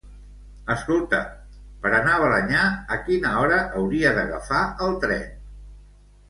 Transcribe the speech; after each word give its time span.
Escolta, 0.75 1.17
per 1.83 1.91
anar 1.97 2.15
a 2.15 2.21
Balenyà, 2.23 2.63
a 2.97 2.97
quina 3.11 3.35
hora 3.43 3.61
hauria 3.83 4.15
d'agafar 4.17 4.63
el 4.87 4.99
tren? 5.05 5.31